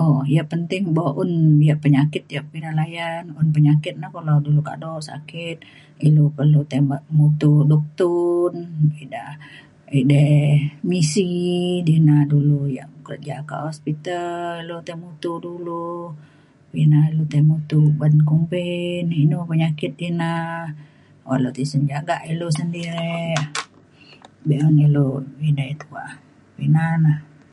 um 0.00 0.18
yang 0.36 0.48
penting 0.52 0.84
buk 0.96 1.12
un 1.22 1.30
yap 1.68 1.78
penyakit 1.84 2.24
yap 2.34 2.46
ida 2.58 2.70
layan 2.80 3.22
un 3.38 3.48
penyakit 3.56 3.94
na 3.98 4.08
kulo 4.14 4.34
dulu 4.46 4.60
kado 4.68 4.92
sakit 5.10 5.56
ilu 6.06 6.24
perlu 6.36 6.60
tai 6.70 6.80
mutu 7.18 7.52
duktun 7.70 8.54
ida 9.02 9.22
edei 9.98 10.40
misi 10.90 11.28
dina 11.88 12.16
dulu 12.32 12.58
yak 12.78 12.88
kerja 13.06 13.36
kak 13.48 13.60
hospital 13.68 14.52
lu 14.68 14.76
tai 14.86 14.96
mutu 15.02 15.32
dulu 15.46 15.84
ina 16.82 16.98
lu 17.16 17.22
tai 17.32 17.42
mutu 17.50 17.78
uban 17.90 18.14
kumbin 18.28 19.04
inu 19.22 19.38
penyakit 19.50 19.92
ina 20.08 20.30
un 21.30 21.38
lu 21.42 21.50
tisen 21.56 21.82
jagak 21.90 22.20
ilu 22.32 22.46
sedirik 22.56 23.42
be’un 24.46 24.74
ilu 24.86 25.06
edei 25.48 25.72
kuak 25.82 26.10
ina 26.64 26.84
na 27.04 27.12